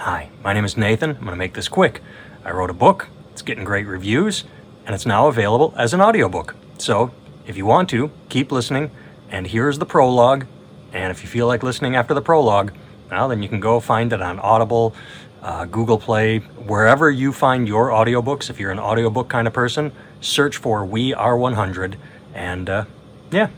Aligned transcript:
Hi, 0.00 0.30
my 0.42 0.54
name 0.54 0.64
is 0.64 0.78
Nathan. 0.78 1.10
I'm 1.10 1.16
going 1.16 1.32
to 1.32 1.36
make 1.36 1.52
this 1.52 1.68
quick. 1.68 2.00
I 2.42 2.52
wrote 2.52 2.70
a 2.70 2.72
book, 2.72 3.08
it's 3.32 3.42
getting 3.42 3.64
great 3.64 3.86
reviews, 3.86 4.44
and 4.86 4.94
it's 4.94 5.04
now 5.04 5.28
available 5.28 5.74
as 5.76 5.92
an 5.92 6.00
audiobook. 6.00 6.56
So, 6.78 7.12
if 7.46 7.58
you 7.58 7.66
want 7.66 7.90
to, 7.90 8.10
keep 8.30 8.50
listening, 8.50 8.92
and 9.28 9.46
here's 9.46 9.78
the 9.78 9.84
prologue. 9.84 10.46
And 10.94 11.10
if 11.10 11.22
you 11.22 11.28
feel 11.28 11.46
like 11.46 11.62
listening 11.62 11.96
after 11.96 12.14
the 12.14 12.22
prologue, 12.22 12.72
well, 13.10 13.28
then 13.28 13.42
you 13.42 13.48
can 13.50 13.60
go 13.60 13.78
find 13.78 14.10
it 14.14 14.22
on 14.22 14.40
Audible, 14.40 14.94
uh, 15.42 15.66
Google 15.66 15.98
Play, 15.98 16.38
wherever 16.38 17.10
you 17.10 17.30
find 17.30 17.68
your 17.68 17.90
audiobooks. 17.90 18.48
If 18.48 18.58
you're 18.58 18.70
an 18.70 18.78
audiobook 18.78 19.28
kind 19.28 19.46
of 19.46 19.52
person, 19.52 19.92
search 20.22 20.56
for 20.56 20.82
We 20.82 21.12
Are 21.12 21.36
100, 21.36 21.98
and 22.32 22.70
uh, 22.70 22.84
yeah, 23.30 23.50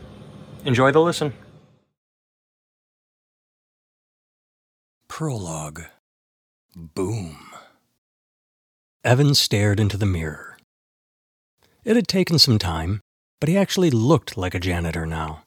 enjoy 0.65 0.91
the 0.91 0.99
listen. 0.99 1.31
Prologue 5.07 5.85
Boom. 6.75 7.37
Evan 9.03 9.35
stared 9.35 9.79
into 9.79 9.95
the 9.95 10.07
mirror. 10.07 10.57
It 11.83 11.95
had 11.95 12.07
taken 12.07 12.39
some 12.39 12.57
time, 12.57 13.01
but 13.39 13.47
he 13.47 13.57
actually 13.57 13.91
looked 13.91 14.37
like 14.37 14.55
a 14.55 14.59
janitor 14.59 15.05
now. 15.05 15.43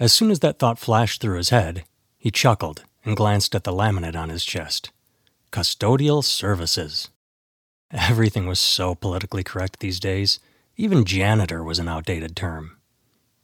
As 0.00 0.12
soon 0.12 0.32
as 0.32 0.40
that 0.40 0.58
thought 0.58 0.78
flashed 0.78 1.20
through 1.20 1.36
his 1.36 1.50
head, 1.50 1.84
he 2.16 2.32
chuckled 2.32 2.82
and 3.04 3.16
glanced 3.16 3.54
at 3.54 3.62
the 3.62 3.72
laminate 3.72 4.16
on 4.16 4.28
his 4.28 4.44
chest. 4.44 4.90
Custodial 5.52 6.24
services. 6.24 7.10
Everything 7.92 8.46
was 8.46 8.58
so 8.58 8.96
politically 8.96 9.44
correct 9.44 9.78
these 9.78 10.00
days, 10.00 10.40
even 10.76 11.04
janitor 11.04 11.62
was 11.62 11.78
an 11.78 11.88
outdated 11.88 12.34
term. 12.34 12.76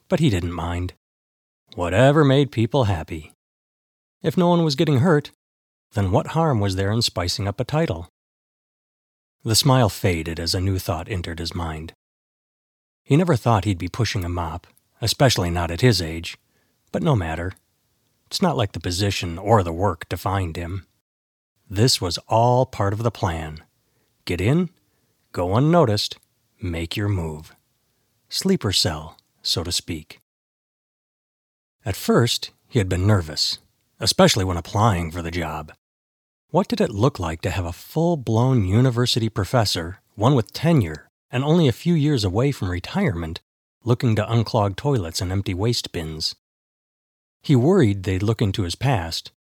But 0.09 0.21
he 0.21 0.29
didn't 0.29 0.53
mind. 0.53 0.95
Whatever 1.77 2.25
made 2.25 2.51
people 2.51 2.85
happy. 2.85 3.33
If 4.23 4.37
no 4.37 4.49
one 4.49 4.65
was 4.65 4.75
getting 4.75 4.99
hurt, 4.99 5.31
then 5.95 6.11
what 6.11 6.29
harm 6.29 6.61
was 6.61 6.77
there 6.77 6.93
in 6.93 7.03
spicing 7.03 7.49
up 7.49 7.59
a 7.61 7.65
title? 7.65 8.09
The 9.45 9.55
smile 9.55 9.89
faded 9.89 10.41
as 10.41 10.55
a 10.55 10.61
new 10.61 10.79
thought 10.79 11.09
entered 11.09 11.39
his 11.39 11.55
mind. 11.55 11.93
He 13.03 13.17
never 13.17 13.37
thought 13.37 13.65
he'd 13.65 13.79
be 13.79 13.89
pushing 13.89 14.25
a 14.25 14.29
mop, 14.29 14.67
especially 15.01 15.51
not 15.51 15.71
at 15.71 15.83
his 15.83 16.01
age, 16.01 16.39
but 16.93 17.03
no 17.03 17.15
matter. 17.15 17.53
It's 18.27 18.41
not 18.41 18.57
like 18.57 18.73
the 18.73 18.81
position 18.81 19.39
or 19.39 19.63
the 19.63 19.73
work 19.73 20.09
defined 20.09 20.57
him. 20.57 20.87
This 21.69 22.01
was 22.01 22.19
all 22.29 22.67
part 22.67 22.93
of 22.93 23.03
the 23.03 23.11
plan. 23.11 23.63
Get 24.25 24.41
in, 24.41 24.71
go 25.33 25.55
unnoticed, 25.55 26.19
make 26.61 26.97
your 26.97 27.09
move. 27.09 27.55
Sleeper 28.29 28.73
cell, 28.73 29.19
so 29.43 29.63
to 29.63 29.71
speak. 29.71 30.21
At 31.85 31.97
first, 31.97 32.51
he 32.67 32.79
had 32.79 32.89
been 32.89 33.07
nervous, 33.07 33.59
especially 34.01 34.45
when 34.45 34.57
applying 34.57 35.11
for 35.11 35.21
the 35.21 35.31
job. 35.31 35.73
What 36.55 36.69
did 36.69 36.81
it 36.81 36.91
look 36.91 37.19
like 37.19 37.41
to 37.41 37.51
have 37.51 37.65
a 37.65 37.73
full 37.73 38.17
blown 38.17 38.65
university 38.65 39.29
professor, 39.29 39.99
one 40.15 40.37
with 40.37 40.53
tenure, 40.53 41.09
and 41.29 41.43
only 41.43 41.67
a 41.67 41.73
few 41.73 41.95
years 41.95 42.23
away 42.23 42.53
from 42.53 42.71
retirement, 42.71 43.41
looking 43.83 44.15
to 44.15 44.25
unclog 44.25 44.77
toilets 44.77 45.21
and 45.21 45.33
empty 45.33 45.53
waste 45.53 45.91
bins? 45.91 46.37
He 47.43 47.57
worried 47.57 48.05
they'd 48.05 48.23
look 48.23 48.41
into 48.41 48.63
his 48.63 48.77
past. 48.77 49.33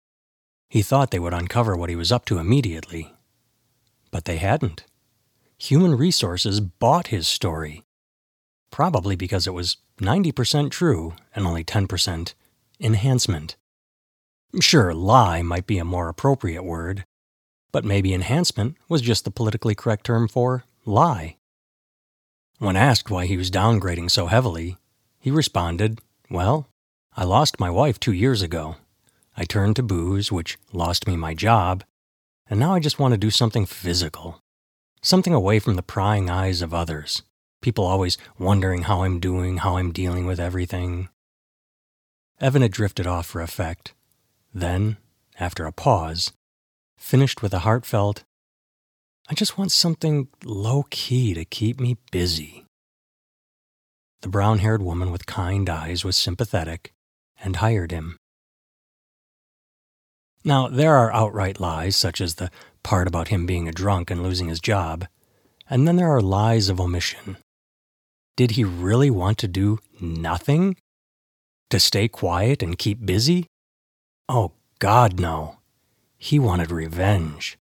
He 0.71 0.81
thought 0.81 1.11
they 1.11 1.19
would 1.19 1.35
uncover 1.35 1.77
what 1.77 1.91
he 1.91 1.97
was 1.97 2.11
up 2.11 2.25
to 2.25 2.39
immediately. 2.39 3.13
But 4.11 4.25
they 4.25 4.39
hadn't. 4.39 4.87
Human 5.59 5.95
Resources 5.95 6.61
bought 6.61 7.09
his 7.09 7.29
story. 7.29 7.83
Probably 8.71 9.17
because 9.17 9.47
it 9.47 9.53
was 9.53 9.77
90% 10.01 10.71
true 10.71 11.13
and 11.37 11.47
only 11.47 11.63
10% 11.63 12.33
enhancement. 12.81 13.57
Sure, 14.61 14.93
lie 14.93 15.41
might 15.43 15.67
be 15.67 15.79
a 15.79 15.85
more 15.85 16.09
appropriate 16.09 16.63
word, 16.63 17.05
but 17.73 17.85
maybe 17.85 18.13
enhancement 18.13 18.77
was 18.89 19.01
just 19.01 19.25
the 19.25 19.31
politically 19.31 19.75
correct 19.75 20.05
term 20.05 20.29
for 20.29 20.65
lie. 20.85 21.37
When 22.59 22.77
asked 22.77 23.11
why 23.11 23.27
he 23.27 23.37
was 23.37 23.51
downgrading 23.51 24.11
so 24.11 24.27
heavily, 24.27 24.77
he 25.19 25.31
responded, 25.31 26.01
Well, 26.31 26.69
I 27.17 27.25
lost 27.25 27.61
my 27.61 27.71
wife 27.71 27.99
two 27.99 28.13
years 28.13 28.43
ago. 28.43 28.77
I 29.37 29.45
turned 29.45 29.77
to 29.77 29.83
booze, 29.83 30.31
which 30.31 30.59
lost 30.73 31.07
me 31.07 31.17
my 31.17 31.33
job, 31.33 31.83
and 32.49 32.61
now 32.61 32.75
I 32.75 32.81
just 32.81 32.99
want 32.99 33.13
to 33.13 33.19
do 33.19 33.31
something 33.31 33.65
physical. 33.65 34.41
Something 35.01 35.33
away 35.33 35.59
from 35.59 35.77
the 35.77 35.83
prying 35.83 36.29
eyes 36.29 36.61
of 36.61 36.75
others. 36.75 37.23
People 37.63 37.85
always 37.85 38.19
wondering 38.39 38.83
how 38.83 39.03
I'm 39.03 39.19
doing, 39.19 39.59
how 39.59 39.79
I'm 39.79 39.93
dealing 39.93 40.27
with 40.27 40.39
everything. 40.39 41.09
Evan 42.41 42.63
had 42.63 42.73
drifted 42.73 43.07
off 43.07 43.27
for 43.27 43.41
effect, 43.41 43.95
then, 44.53 44.97
after 45.39 45.67
a 45.67 45.73
pause, 45.73 46.33
finished 46.97 47.43
with 47.43 47.55
a 47.55 47.61
heartfelt, 47.61 48.25
I 49.29 49.35
just 49.35 49.57
want 49.57 49.73
something 49.73 50.29
low 50.45 50.85
key 50.91 51.33
to 51.35 51.45
keep 51.45 51.81
me 51.81 51.97
busy. 52.11 52.65
The 54.21 54.29
brown 54.29 54.59
haired 54.59 54.83
woman 54.83 55.11
with 55.11 55.27
kind 55.27 55.69
eyes 55.69 56.05
was 56.05 56.17
sympathetic 56.17 56.93
and 57.43 57.57
hired 57.57 57.91
him. 57.91 58.17
Now, 60.45 60.69
there 60.69 60.97
are 60.97 61.13
outright 61.13 61.61
lies, 61.61 61.97
such 61.97 62.21
as 62.21 62.35
the 62.35 62.51
part 62.83 63.07
about 63.07 63.29
him 63.29 63.47
being 63.47 63.69
a 63.69 63.73
drunk 63.73 64.11
and 64.11 64.23
losing 64.23 64.49
his 64.49 64.61
job, 64.61 65.07
and 65.71 65.87
then 65.87 65.97
there 65.97 66.11
are 66.11 66.21
lies 66.21 66.69
of 66.69 66.81
omission. 66.81 67.37
Did 68.37 68.53
he 68.53 68.65
really 68.65 69.11
want 69.11 69.39
to 69.39 69.49
do 69.49 69.79
nothing? 70.01 70.77
To 71.71 71.79
stay 71.79 72.09
quiet 72.09 72.63
and 72.63 72.77
keep 72.77 73.05
busy? 73.07 73.47
Oh, 74.35 74.53
God, 74.79 75.21
no. 75.21 75.59
He 76.17 76.39
wanted 76.39 76.71
revenge. 76.71 77.59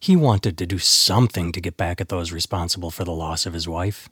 He 0.00 0.14
wanted 0.14 0.56
to 0.56 0.66
do 0.66 0.78
something 0.78 1.50
to 1.50 1.60
get 1.60 1.76
back 1.76 2.00
at 2.00 2.10
those 2.10 2.30
responsible 2.30 2.92
for 2.92 3.02
the 3.02 3.10
loss 3.10 3.44
of 3.44 3.54
his 3.54 3.66
wife. 3.66 4.08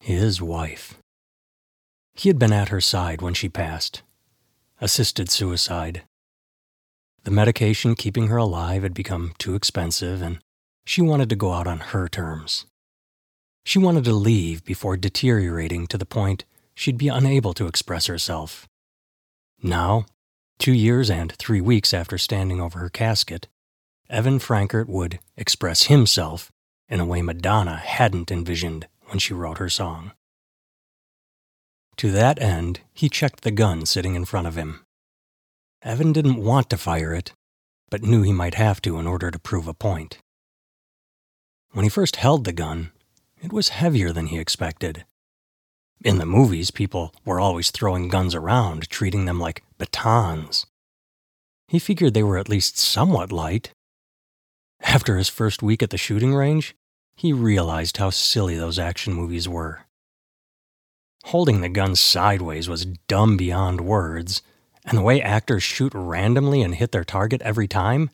His 0.00 0.40
wife. 0.40 0.94
He 2.14 2.30
had 2.30 2.38
been 2.38 2.54
at 2.54 2.70
her 2.70 2.80
side 2.80 3.20
when 3.20 3.34
she 3.34 3.50
passed. 3.50 4.02
Assisted 4.80 5.30
suicide. 5.30 6.04
The 7.24 7.30
medication 7.30 7.94
keeping 7.94 8.28
her 8.28 8.38
alive 8.38 8.84
had 8.84 8.94
become 8.94 9.34
too 9.36 9.54
expensive, 9.54 10.22
and 10.22 10.38
she 10.86 11.02
wanted 11.02 11.28
to 11.28 11.36
go 11.36 11.52
out 11.52 11.66
on 11.66 11.92
her 11.92 12.08
terms. 12.08 12.64
She 13.66 13.78
wanted 13.78 14.04
to 14.04 14.14
leave 14.14 14.64
before 14.64 14.96
deteriorating 14.96 15.86
to 15.88 15.98
the 15.98 16.06
point 16.06 16.46
she'd 16.74 16.96
be 16.96 17.08
unable 17.08 17.52
to 17.52 17.66
express 17.66 18.06
herself. 18.06 18.66
Now, 19.62 20.06
two 20.58 20.72
years 20.72 21.10
and 21.10 21.32
three 21.32 21.60
weeks 21.60 21.94
after 21.94 22.18
standing 22.18 22.60
over 22.60 22.78
her 22.78 22.88
casket, 22.88 23.48
Evan 24.08 24.38
Frankert 24.38 24.88
would 24.88 25.18
express 25.36 25.84
himself 25.84 26.52
in 26.88 27.00
a 27.00 27.06
way 27.06 27.22
Madonna 27.22 27.76
hadn't 27.76 28.30
envisioned 28.30 28.86
when 29.06 29.18
she 29.18 29.34
wrote 29.34 29.58
her 29.58 29.68
song. 29.68 30.12
To 31.96 32.10
that 32.12 32.40
end, 32.40 32.80
he 32.92 33.08
checked 33.08 33.42
the 33.42 33.50
gun 33.50 33.86
sitting 33.86 34.14
in 34.14 34.24
front 34.24 34.46
of 34.46 34.56
him. 34.56 34.84
Evan 35.82 36.12
didn't 36.12 36.36
want 36.36 36.68
to 36.70 36.76
fire 36.76 37.14
it, 37.14 37.32
but 37.90 38.02
knew 38.02 38.22
he 38.22 38.32
might 38.32 38.54
have 38.54 38.82
to 38.82 38.98
in 38.98 39.06
order 39.06 39.30
to 39.30 39.38
prove 39.38 39.66
a 39.66 39.74
point. 39.74 40.18
When 41.72 41.84
he 41.84 41.88
first 41.88 42.16
held 42.16 42.44
the 42.44 42.52
gun, 42.52 42.92
it 43.42 43.52
was 43.52 43.70
heavier 43.70 44.12
than 44.12 44.26
he 44.26 44.38
expected. 44.38 45.04
In 46.04 46.18
the 46.18 46.26
movies, 46.26 46.70
people 46.70 47.14
were 47.24 47.40
always 47.40 47.70
throwing 47.70 48.08
guns 48.08 48.34
around, 48.34 48.88
treating 48.90 49.24
them 49.24 49.40
like 49.40 49.64
batons. 49.78 50.66
He 51.68 51.78
figured 51.78 52.14
they 52.14 52.22
were 52.22 52.38
at 52.38 52.48
least 52.48 52.78
somewhat 52.78 53.32
light. 53.32 53.72
After 54.80 55.16
his 55.16 55.28
first 55.28 55.62
week 55.62 55.82
at 55.82 55.90
the 55.90 55.98
shooting 55.98 56.34
range, 56.34 56.74
he 57.16 57.32
realized 57.32 57.96
how 57.96 58.10
silly 58.10 58.56
those 58.56 58.78
action 58.78 59.14
movies 59.14 59.48
were. 59.48 59.86
Holding 61.24 61.60
the 61.60 61.68
gun 61.68 61.96
sideways 61.96 62.68
was 62.68 62.86
dumb 63.08 63.36
beyond 63.36 63.80
words, 63.80 64.42
and 64.84 64.96
the 64.96 65.02
way 65.02 65.20
actors 65.20 65.64
shoot 65.64 65.92
randomly 65.94 66.62
and 66.62 66.74
hit 66.74 66.92
their 66.92 67.04
target 67.04 67.42
every 67.42 67.66
time, 67.66 68.10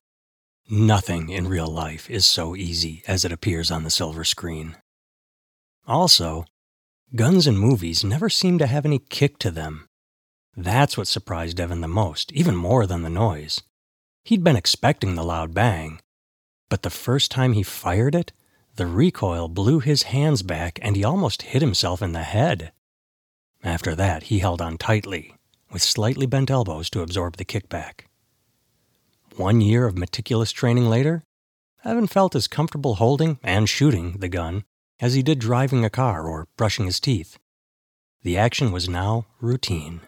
nothing 0.71 1.29
in 1.29 1.47
real 1.49 1.69
life 1.69 2.09
is 2.09 2.25
so 2.25 2.57
easy 2.57 3.03
as 3.07 3.25
it 3.25 3.33
appears 3.33 3.71
on 3.71 3.83
the 3.83 3.91
silver 3.91 4.25
screen. 4.25 4.77
Also, 5.87 6.47
Guns 7.15 7.47
in 7.47 7.59
movies 7.59 8.03
never 8.03 8.31
seem 8.31 8.57
to 8.59 8.67
have 8.67 8.87
any 8.87 8.99
kick 8.99 9.39
to 9.41 9.51
them. 9.51 9.87
That's 10.57 10.97
what 10.97 11.07
surprised 11.07 11.61
Evan 11.61 11.83
the 11.83 11.89
most, 11.89 12.33
even 12.33 12.57
more 12.57 12.87
than 12.87 13.03
the 13.03 13.11
noise. 13.11 13.61
He'd 14.25 14.43
been 14.43 14.57
expecting 14.57 15.15
the 15.15 15.25
loud 15.25 15.53
bang, 15.53 16.01
but 16.71 16.83
the 16.83 16.89
first 16.91 17.31
time 17.31 17.53
he 17.53 17.63
fired 17.63 18.15
it, 18.15 18.33
the 18.77 18.87
recoil 18.87 19.49
blew 19.49 19.81
his 19.81 20.05
hands 20.05 20.43
back 20.43 20.79
and 20.81 20.97
he 20.97 21.05
almost 21.05 21.43
hit 21.43 21.61
himself 21.61 22.01
in 22.01 22.13
the 22.13 22.23
head. 22.23 22.73
After 23.63 23.95
that, 23.95 24.25
he 24.25 24.39
held 24.39 24.63
on 24.63 24.79
tightly, 24.79 25.35
with 25.71 25.83
slightly 25.83 26.25
bent 26.25 26.51
elbows 26.51 26.89
to 26.91 27.03
absorb 27.03 27.37
the 27.37 27.45
kickback. 27.45 28.07
One 29.37 29.61
year 29.61 29.87
of 29.87 29.99
meticulous 29.99 30.51
training 30.51 30.89
later, 30.89 31.23
Evan 31.85 32.07
felt 32.07 32.35
as 32.35 32.49
comfortable 32.49 32.95
holding 32.95 33.39
and 33.43 33.69
shooting 33.69 34.13
the 34.19 34.29
gun 34.29 34.65
as 35.03 35.15
he 35.15 35.23
did 35.23 35.41
driving 35.41 35.85
a 35.85 35.91
car 35.91 36.29
or 36.29 36.47
brushing 36.57 36.87
his 36.87 37.01
teeth. 37.01 37.37
The 38.23 38.39
action 38.39 38.71
was 38.71 38.89
now 38.89 39.27
routine. 39.41 40.01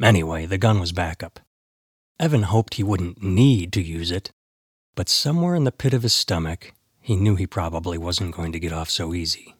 Anyway, 0.00 0.44
the 0.44 0.58
gun 0.58 0.78
was 0.78 0.92
backup. 0.92 1.40
Evan 2.20 2.42
hoped 2.42 2.74
he 2.74 2.84
wouldn't 2.84 3.22
need 3.22 3.72
to 3.72 3.82
use 3.82 4.10
it, 4.10 4.30
but 4.94 5.08
somewhere 5.08 5.54
in 5.54 5.64
the 5.64 5.72
pit 5.72 5.94
of 5.94 6.02
his 6.02 6.12
stomach, 6.12 6.74
he 7.00 7.16
knew 7.16 7.34
he 7.34 7.46
probably 7.46 7.96
wasn't 7.96 8.34
going 8.36 8.52
to 8.52 8.60
get 8.60 8.74
off 8.74 8.90
so 8.90 9.14
easy. 9.14 9.54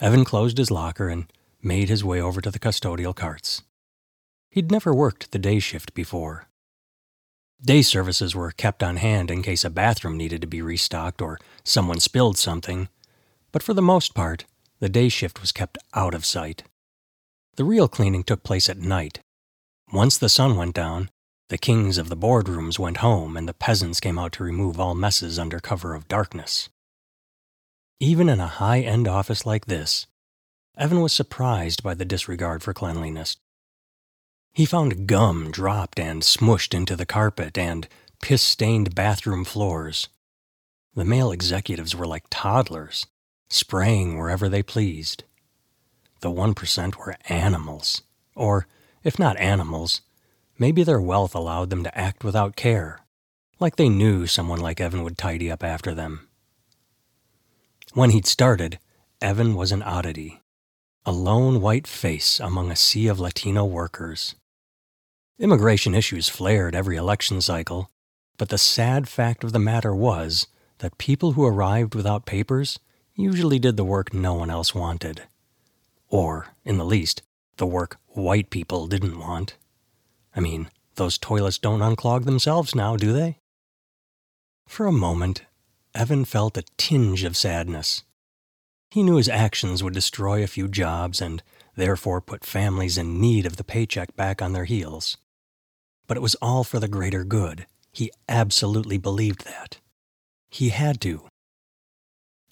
Evan 0.00 0.24
closed 0.24 0.58
his 0.58 0.70
locker 0.70 1.08
and 1.08 1.32
made 1.62 1.88
his 1.88 2.04
way 2.04 2.20
over 2.20 2.42
to 2.42 2.50
the 2.50 2.58
custodial 2.58 3.16
carts. 3.16 3.62
He'd 4.50 4.70
never 4.70 4.94
worked 4.94 5.32
the 5.32 5.38
day 5.38 5.60
shift 5.60 5.94
before. 5.94 6.48
Day 7.62 7.82
services 7.82 8.34
were 8.34 8.50
kept 8.50 8.82
on 8.82 8.96
hand 8.96 9.30
in 9.30 9.42
case 9.42 9.64
a 9.64 9.70
bathroom 9.70 10.16
needed 10.16 10.40
to 10.42 10.46
be 10.46 10.62
restocked 10.62 11.22
or 11.22 11.38
someone 11.62 12.00
spilled 12.00 12.36
something, 12.36 12.88
but 13.52 13.62
for 13.62 13.74
the 13.74 13.82
most 13.82 14.14
part, 14.14 14.44
the 14.80 14.88
day 14.88 15.08
shift 15.08 15.40
was 15.40 15.52
kept 15.52 15.78
out 15.94 16.14
of 16.14 16.26
sight. 16.26 16.64
The 17.56 17.64
real 17.64 17.88
cleaning 17.88 18.24
took 18.24 18.42
place 18.42 18.68
at 18.68 18.78
night. 18.78 19.20
Once 19.92 20.18
the 20.18 20.28
sun 20.28 20.56
went 20.56 20.74
down, 20.74 21.10
the 21.48 21.58
kings 21.58 21.98
of 21.98 22.08
the 22.08 22.16
boardrooms 22.16 22.78
went 22.78 22.98
home 22.98 23.36
and 23.36 23.48
the 23.48 23.54
peasants 23.54 24.00
came 24.00 24.18
out 24.18 24.32
to 24.32 24.44
remove 24.44 24.80
all 24.80 24.94
messes 24.94 25.38
under 25.38 25.60
cover 25.60 25.94
of 25.94 26.08
darkness. 26.08 26.68
Even 28.00 28.28
in 28.28 28.40
a 28.40 28.46
high 28.46 28.80
end 28.80 29.06
office 29.06 29.46
like 29.46 29.66
this, 29.66 30.06
Evan 30.76 31.00
was 31.00 31.12
surprised 31.12 31.82
by 31.82 31.94
the 31.94 32.04
disregard 32.04 32.62
for 32.62 32.74
cleanliness. 32.74 33.36
He 34.54 34.66
found 34.66 35.08
gum 35.08 35.50
dropped 35.50 35.98
and 35.98 36.22
smushed 36.22 36.74
into 36.74 36.94
the 36.94 37.04
carpet 37.04 37.58
and 37.58 37.88
piss 38.22 38.40
stained 38.40 38.94
bathroom 38.94 39.44
floors. 39.44 40.08
The 40.94 41.04
male 41.04 41.32
executives 41.32 41.96
were 41.96 42.06
like 42.06 42.26
toddlers, 42.30 43.08
spraying 43.48 44.16
wherever 44.16 44.48
they 44.48 44.62
pleased. 44.62 45.24
The 46.20 46.30
1% 46.30 46.94
were 46.94 47.16
animals. 47.28 48.02
Or, 48.36 48.68
if 49.02 49.18
not 49.18 49.36
animals, 49.38 50.02
maybe 50.56 50.84
their 50.84 51.00
wealth 51.00 51.34
allowed 51.34 51.70
them 51.70 51.82
to 51.82 51.98
act 51.98 52.22
without 52.22 52.54
care, 52.54 53.00
like 53.58 53.74
they 53.74 53.88
knew 53.88 54.28
someone 54.28 54.60
like 54.60 54.80
Evan 54.80 55.02
would 55.02 55.18
tidy 55.18 55.50
up 55.50 55.64
after 55.64 55.96
them. 55.96 56.28
When 57.92 58.10
he'd 58.10 58.26
started, 58.26 58.78
Evan 59.20 59.56
was 59.56 59.72
an 59.72 59.82
oddity, 59.82 60.42
a 61.04 61.10
lone 61.10 61.60
white 61.60 61.88
face 61.88 62.38
among 62.38 62.70
a 62.70 62.76
sea 62.76 63.08
of 63.08 63.18
Latino 63.18 63.64
workers. 63.64 64.36
Immigration 65.36 65.96
issues 65.96 66.28
flared 66.28 66.76
every 66.76 66.96
election 66.96 67.40
cycle, 67.40 67.90
but 68.38 68.50
the 68.50 68.58
sad 68.58 69.08
fact 69.08 69.42
of 69.42 69.52
the 69.52 69.58
matter 69.58 69.92
was 69.92 70.46
that 70.78 70.96
people 70.96 71.32
who 71.32 71.44
arrived 71.44 71.96
without 71.96 72.24
papers 72.24 72.78
usually 73.16 73.58
did 73.58 73.76
the 73.76 73.84
work 73.84 74.14
no 74.14 74.34
one 74.34 74.48
else 74.48 74.76
wanted. 74.76 75.22
Or, 76.08 76.54
in 76.64 76.78
the 76.78 76.84
least, 76.84 77.22
the 77.56 77.66
work 77.66 77.98
white 78.10 78.48
people 78.48 78.86
didn't 78.86 79.18
want. 79.18 79.56
I 80.36 80.40
mean, 80.40 80.70
those 80.94 81.18
toilets 81.18 81.58
don't 81.58 81.80
unclog 81.80 82.26
themselves 82.26 82.72
now, 82.72 82.96
do 82.96 83.12
they? 83.12 83.38
For 84.68 84.86
a 84.86 84.92
moment, 84.92 85.42
Evan 85.96 86.24
felt 86.24 86.56
a 86.56 86.64
tinge 86.76 87.24
of 87.24 87.36
sadness. 87.36 88.04
He 88.88 89.02
knew 89.02 89.16
his 89.16 89.28
actions 89.28 89.82
would 89.82 89.94
destroy 89.94 90.44
a 90.44 90.48
few 90.48 90.68
jobs 90.68 91.20
and 91.20 91.42
therefore 91.74 92.20
put 92.20 92.44
families 92.44 92.96
in 92.96 93.20
need 93.20 93.46
of 93.46 93.56
the 93.56 93.64
paycheck 93.64 94.14
back 94.14 94.40
on 94.40 94.52
their 94.52 94.66
heels. 94.66 95.16
But 96.06 96.16
it 96.16 96.20
was 96.22 96.34
all 96.36 96.64
for 96.64 96.78
the 96.78 96.88
greater 96.88 97.24
good. 97.24 97.66
He 97.92 98.10
absolutely 98.28 98.98
believed 98.98 99.44
that. 99.44 99.78
He 100.48 100.70
had 100.70 101.00
to. 101.02 101.26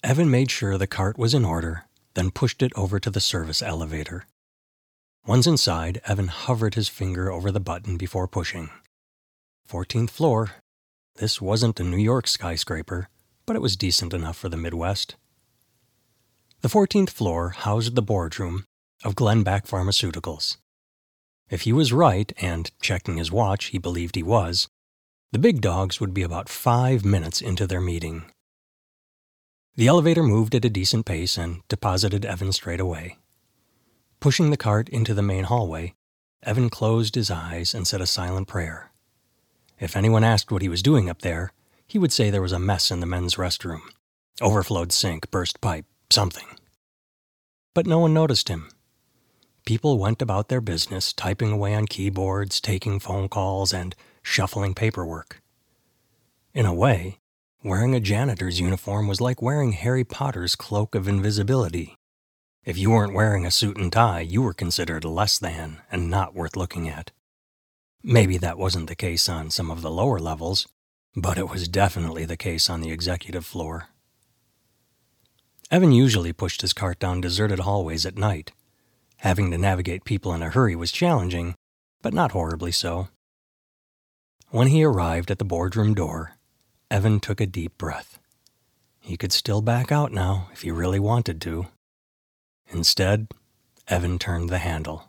Evan 0.03 0.29
made 0.29 0.51
sure 0.51 0.77
the 0.77 0.87
cart 0.87 1.17
was 1.17 1.33
in 1.33 1.45
order, 1.45 1.85
then 2.13 2.31
pushed 2.31 2.61
it 2.61 2.73
over 2.75 2.99
to 2.99 3.09
the 3.09 3.21
service 3.21 3.61
elevator. 3.61 4.25
Once 5.25 5.47
inside, 5.47 6.01
Evan 6.05 6.27
hovered 6.27 6.75
his 6.75 6.89
finger 6.89 7.31
over 7.31 7.51
the 7.51 7.59
button 7.59 7.95
before 7.95 8.27
pushing. 8.27 8.69
14th 9.69 10.09
floor. 10.09 10.51
This 11.15 11.39
wasn't 11.41 11.79
a 11.79 11.83
New 11.83 11.97
York 11.97 12.27
skyscraper, 12.27 13.07
but 13.45 13.55
it 13.55 13.61
was 13.61 13.77
decent 13.77 14.13
enough 14.13 14.35
for 14.35 14.49
the 14.49 14.57
Midwest. 14.57 15.15
The 16.61 16.67
14th 16.69 17.09
floor 17.09 17.49
housed 17.49 17.95
the 17.95 18.01
boardroom 18.01 18.65
of 19.03 19.15
Glenback 19.15 19.67
Pharmaceuticals. 19.67 20.57
If 21.53 21.61
he 21.61 21.71
was 21.71 21.93
right, 21.93 22.33
and 22.41 22.71
checking 22.81 23.17
his 23.17 23.31
watch, 23.31 23.65
he 23.65 23.77
believed 23.77 24.15
he 24.15 24.23
was, 24.23 24.67
the 25.31 25.37
big 25.37 25.61
dogs 25.61 26.01
would 26.01 26.11
be 26.11 26.23
about 26.23 26.49
five 26.49 27.05
minutes 27.05 27.41
into 27.41 27.67
their 27.67 27.79
meeting. 27.79 28.25
The 29.75 29.85
elevator 29.85 30.23
moved 30.23 30.55
at 30.55 30.65
a 30.65 30.69
decent 30.71 31.05
pace 31.05 31.37
and 31.37 31.61
deposited 31.67 32.25
Evan 32.25 32.53
straight 32.53 32.79
away. 32.79 33.19
Pushing 34.19 34.49
the 34.49 34.57
cart 34.57 34.89
into 34.89 35.13
the 35.13 35.21
main 35.21 35.43
hallway, 35.43 35.93
Evan 36.41 36.71
closed 36.71 37.13
his 37.13 37.29
eyes 37.29 37.75
and 37.75 37.85
said 37.85 38.01
a 38.01 38.07
silent 38.07 38.47
prayer. 38.47 38.89
If 39.79 39.95
anyone 39.95 40.23
asked 40.23 40.51
what 40.51 40.63
he 40.63 40.69
was 40.69 40.81
doing 40.81 41.07
up 41.07 41.21
there, 41.21 41.51
he 41.85 41.99
would 41.99 42.11
say 42.11 42.31
there 42.31 42.41
was 42.41 42.51
a 42.51 42.57
mess 42.57 42.89
in 42.89 42.99
the 42.99 43.05
men's 43.05 43.35
restroom 43.35 43.83
overflowed 44.41 44.91
sink, 44.91 45.29
burst 45.29 45.61
pipe, 45.61 45.85
something. 46.09 46.47
But 47.75 47.85
no 47.85 47.99
one 47.99 48.11
noticed 48.11 48.49
him. 48.49 48.72
People 49.65 49.97
went 49.97 50.21
about 50.21 50.49
their 50.49 50.59
business, 50.59 51.13
typing 51.13 51.51
away 51.51 51.73
on 51.73 51.85
keyboards, 51.85 52.59
taking 52.59 52.99
phone 52.99 53.29
calls, 53.29 53.73
and 53.73 53.95
shuffling 54.21 54.73
paperwork. 54.73 55.41
In 56.53 56.65
a 56.65 56.73
way, 56.73 57.19
wearing 57.63 57.95
a 57.95 58.01
janitor's 58.01 58.59
uniform 58.59 59.07
was 59.07 59.21
like 59.21 59.41
wearing 59.41 59.71
Harry 59.71 60.03
Potter's 60.03 60.55
cloak 60.55 60.95
of 60.95 61.07
invisibility. 61.07 61.95
If 62.65 62.77
you 62.77 62.91
weren't 62.91 63.13
wearing 63.13 63.45
a 63.45 63.51
suit 63.51 63.77
and 63.77 63.91
tie, 63.91 64.21
you 64.21 64.41
were 64.41 64.53
considered 64.53 65.05
less 65.05 65.37
than 65.37 65.81
and 65.91 66.09
not 66.09 66.35
worth 66.35 66.57
looking 66.57 66.89
at. 66.89 67.11
Maybe 68.03 68.37
that 68.37 68.57
wasn't 68.57 68.87
the 68.87 68.95
case 68.95 69.29
on 69.29 69.49
some 69.49 69.71
of 69.71 69.81
the 69.81 69.91
lower 69.91 70.19
levels, 70.19 70.67
but 71.15 71.37
it 71.37 71.49
was 71.49 71.69
definitely 71.69 72.25
the 72.25 72.37
case 72.37 72.69
on 72.69 72.81
the 72.81 72.91
executive 72.91 73.45
floor. 73.45 73.87
Evan 75.71 75.93
usually 75.93 76.33
pushed 76.33 76.61
his 76.61 76.73
cart 76.73 76.99
down 76.99 77.21
deserted 77.21 77.59
hallways 77.59 78.05
at 78.05 78.17
night. 78.17 78.51
Having 79.23 79.51
to 79.51 79.57
navigate 79.57 80.03
people 80.03 80.33
in 80.33 80.41
a 80.41 80.49
hurry 80.49 80.75
was 80.75 80.91
challenging, 80.91 81.55
but 82.01 82.13
not 82.13 82.33
horribly 82.33 82.73
so. 82.73 83.07
When 84.49 84.67
he 84.67 84.83
arrived 84.83 85.31
at 85.31 85.39
the 85.39 85.45
boardroom 85.45 85.93
door, 85.93 86.33
Evan 86.91 87.21
took 87.21 87.39
a 87.39 87.45
deep 87.45 87.77
breath. 87.77 88.19
He 88.99 89.15
could 89.15 89.31
still 89.31 89.61
back 89.61 89.93
out 89.93 90.11
now 90.11 90.49
if 90.51 90.63
he 90.63 90.71
really 90.71 90.99
wanted 90.99 91.39
to. 91.39 91.67
Instead, 92.67 93.29
Evan 93.87 94.19
turned 94.19 94.49
the 94.49 94.57
handle. 94.57 95.05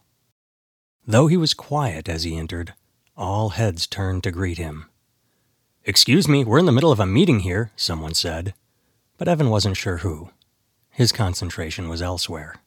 Though 1.04 1.26
he 1.26 1.36
was 1.36 1.52
quiet 1.52 2.08
as 2.08 2.22
he 2.22 2.36
entered, 2.36 2.72
all 3.16 3.48
heads 3.48 3.84
turned 3.84 4.22
to 4.22 4.30
greet 4.30 4.58
him. 4.58 4.90
Excuse 5.84 6.28
me, 6.28 6.44
we're 6.44 6.60
in 6.60 6.66
the 6.66 6.72
middle 6.72 6.92
of 6.92 7.00
a 7.00 7.04
meeting 7.04 7.40
here, 7.40 7.72
someone 7.74 8.14
said. 8.14 8.54
But 9.18 9.26
Evan 9.26 9.50
wasn't 9.50 9.76
sure 9.76 9.98
who. 9.98 10.30
His 10.90 11.10
concentration 11.10 11.88
was 11.88 12.00
elsewhere. 12.00 12.60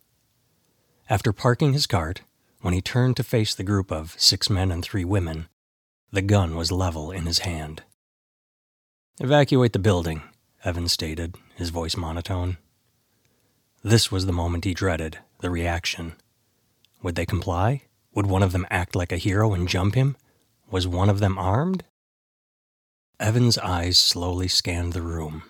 After 1.09 1.31
parking 1.31 1.71
his 1.71 1.87
cart, 1.87 2.21
when 2.59 2.73
he 2.73 2.81
turned 2.81 3.15
to 3.15 3.23
face 3.23 3.55
the 3.55 3.63
group 3.63 3.91
of 3.91 4.15
six 4.17 4.49
men 4.49 4.71
and 4.71 4.83
three 4.83 5.05
women, 5.05 5.47
the 6.11 6.21
gun 6.21 6.55
was 6.55 6.71
level 6.71 7.11
in 7.11 7.25
his 7.25 7.39
hand. 7.39 7.83
Evacuate 9.19 9.71
the 9.71 9.79
building, 9.79 10.21
Evans 10.65 10.91
stated, 10.91 11.35
his 11.55 11.69
voice 11.69 11.95
monotone. 11.95 12.57
This 13.83 14.11
was 14.11 14.25
the 14.25 14.33
moment 14.33 14.65
he 14.65 14.73
dreaded 14.73 15.19
the 15.39 15.49
reaction. 15.49 16.15
Would 17.03 17.15
they 17.15 17.25
comply? 17.25 17.83
Would 18.13 18.25
one 18.25 18.43
of 18.43 18.51
them 18.51 18.67
act 18.69 18.95
like 18.95 19.13
a 19.13 19.17
hero 19.17 19.53
and 19.53 19.67
jump 19.67 19.95
him? 19.95 20.17
Was 20.69 20.87
one 20.87 21.09
of 21.09 21.19
them 21.19 21.37
armed? 21.37 21.85
Evan's 23.17 23.57
eyes 23.57 23.97
slowly 23.97 24.49
scanned 24.49 24.91
the 24.91 25.01
room, 25.01 25.43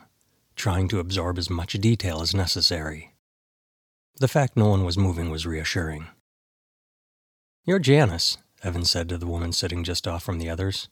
trying 0.56 0.88
to 0.90 1.00
absorb 1.00 1.40
as 1.40 1.50
much 1.50 1.74
detail 1.74 2.22
as 2.22 2.36
necessary. 2.36 3.14
The 4.20 4.28
fact 4.28 4.58
no 4.58 4.68
one 4.68 4.84
was 4.84 4.98
moving 4.98 5.30
was 5.30 5.46
reassuring. 5.46 6.08
You're 7.66 7.78
Janice, 7.78 8.40
Evan 8.64 8.84
said 8.84 9.10
to 9.10 9.18
the 9.18 9.28
woman 9.28 9.52
sitting 9.52 9.84
just 9.84 10.08
off 10.08 10.24
from 10.24 10.40
the 10.40 10.50
others. 10.50 10.88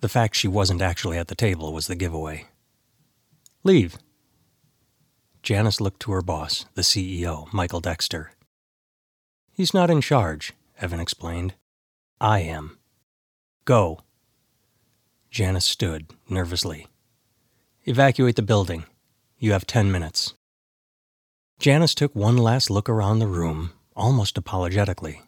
The 0.00 0.08
fact 0.08 0.34
she 0.34 0.48
wasn't 0.48 0.82
actually 0.82 1.18
at 1.18 1.28
the 1.28 1.36
table 1.36 1.72
was 1.72 1.86
the 1.86 1.94
giveaway. 1.94 2.46
Leave. 3.62 3.96
Janice 5.44 5.80
looked 5.80 6.00
to 6.00 6.10
her 6.12 6.22
boss, 6.22 6.66
the 6.74 6.82
CEO, 6.82 7.52
Michael 7.52 7.80
Dexter. 7.80 8.32
He's 9.52 9.72
not 9.72 9.90
in 9.90 10.00
charge, 10.00 10.52
Evan 10.80 10.98
explained. 10.98 11.54
I 12.20 12.40
am. 12.40 12.78
Go. 13.64 14.00
Janice 15.30 15.64
stood, 15.64 16.10
nervously. 16.28 16.88
Evacuate 17.84 18.34
the 18.34 18.42
building. 18.42 18.84
You 19.38 19.52
have 19.52 19.66
ten 19.66 19.92
minutes. 19.92 20.34
Janice 21.58 21.94
took 21.94 22.14
one 22.14 22.36
last 22.36 22.70
look 22.70 22.88
around 22.88 23.18
the 23.18 23.26
room, 23.26 23.72
almost 23.94 24.36
apologetically. 24.36 25.22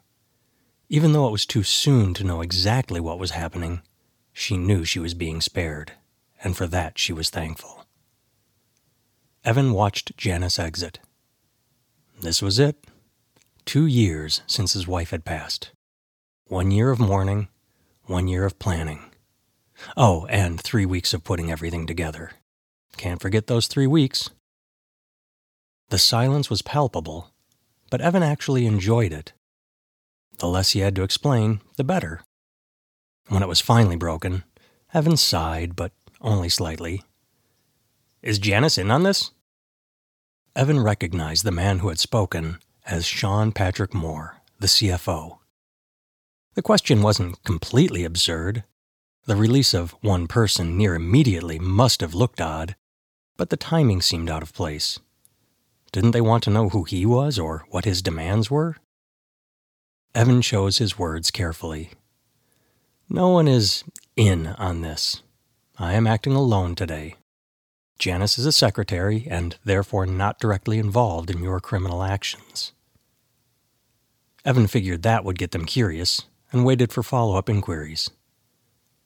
Even 0.87 1.11
though 1.11 1.27
it 1.27 1.31
was 1.31 1.45
too 1.45 1.63
soon 1.63 2.13
to 2.13 2.23
know 2.23 2.41
exactly 2.41 2.99
what 2.99 3.19
was 3.19 3.31
happening, 3.31 3.81
she 4.31 4.57
knew 4.57 4.85
she 4.85 4.99
was 4.99 5.13
being 5.13 5.41
spared, 5.41 5.93
and 6.43 6.55
for 6.55 6.67
that 6.67 6.97
she 6.97 7.11
was 7.11 7.29
thankful. 7.29 7.85
Evan 9.43 9.73
watched 9.73 10.15
Janice 10.17 10.59
exit. 10.59 10.99
This 12.21 12.41
was 12.41 12.59
it. 12.59 12.85
Two 13.65 13.85
years 13.85 14.41
since 14.47 14.73
his 14.73 14.87
wife 14.87 15.11
had 15.11 15.25
passed. 15.25 15.71
One 16.45 16.71
year 16.71 16.91
of 16.91 16.99
mourning, 16.99 17.47
one 18.05 18.27
year 18.27 18.45
of 18.45 18.59
planning. 18.59 19.11
Oh, 19.95 20.25
and 20.27 20.59
three 20.59 20.85
weeks 20.85 21.13
of 21.13 21.23
putting 21.23 21.51
everything 21.51 21.85
together. 21.85 22.31
Can't 22.97 23.21
forget 23.21 23.47
those 23.47 23.67
three 23.67 23.87
weeks. 23.87 24.29
The 25.89 25.97
silence 25.97 26.51
was 26.51 26.61
palpable, 26.61 27.31
but 27.89 28.01
Evan 28.01 28.21
actually 28.21 28.67
enjoyed 28.67 29.11
it. 29.11 29.33
The 30.37 30.47
less 30.47 30.71
he 30.71 30.79
had 30.79 30.95
to 30.95 31.03
explain, 31.03 31.61
the 31.77 31.83
better. 31.83 32.21
When 33.27 33.41
it 33.41 33.47
was 33.47 33.59
finally 33.59 33.95
broken, 33.95 34.43
Evan 34.93 35.17
sighed, 35.17 35.75
but 35.75 35.91
only 36.21 36.47
slightly. 36.47 37.03
Is 38.21 38.37
Janice 38.37 38.77
in 38.77 38.91
on 38.91 39.03
this? 39.03 39.31
Evan 40.55 40.79
recognized 40.79 41.43
the 41.43 41.51
man 41.51 41.79
who 41.79 41.89
had 41.89 41.99
spoken 41.99 42.59
as 42.85 43.05
Sean 43.05 43.51
Patrick 43.51 43.93
Moore, 43.93 44.37
the 44.59 44.67
CFO. 44.67 45.39
The 46.53 46.61
question 46.61 47.01
wasn't 47.01 47.43
completely 47.43 48.03
absurd. 48.03 48.63
The 49.25 49.35
release 49.35 49.73
of 49.73 49.95
one 50.01 50.27
person 50.27 50.77
near 50.77 50.95
immediately 50.95 51.57
must 51.59 52.01
have 52.01 52.13
looked 52.13 52.41
odd, 52.41 52.75
but 53.37 53.49
the 53.49 53.57
timing 53.57 54.01
seemed 54.01 54.29
out 54.29 54.43
of 54.43 54.53
place. 54.53 54.99
Didn't 55.91 56.11
they 56.11 56.21
want 56.21 56.43
to 56.43 56.49
know 56.49 56.69
who 56.69 56.83
he 56.83 57.05
was 57.05 57.39
or 57.39 57.65
what 57.69 57.85
his 57.85 58.01
demands 58.01 58.51
were? 58.51 58.77
Evan 60.13 60.41
chose 60.41 60.77
his 60.77 60.99
words 60.99 61.31
carefully. 61.31 61.91
No 63.09 63.29
one 63.29 63.47
is 63.47 63.83
in 64.15 64.47
on 64.47 64.81
this. 64.81 65.23
I 65.77 65.93
am 65.93 66.07
acting 66.07 66.33
alone 66.33 66.75
today. 66.75 67.15
Janice 67.97 68.37
is 68.37 68.45
a 68.45 68.51
secretary 68.51 69.27
and 69.29 69.57
therefore 69.63 70.05
not 70.05 70.39
directly 70.39 70.77
involved 70.77 71.29
in 71.29 71.43
your 71.43 71.59
criminal 71.59 72.03
actions. 72.03 72.71
Evan 74.45 74.67
figured 74.67 75.01
that 75.01 75.25
would 75.25 75.37
get 75.37 75.51
them 75.51 75.65
curious 75.65 76.23
and 76.51 76.65
waited 76.65 76.91
for 76.91 77.03
follow 77.03 77.35
up 77.35 77.49
inquiries. 77.49 78.09